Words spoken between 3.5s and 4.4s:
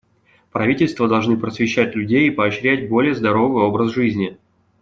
образ жизни.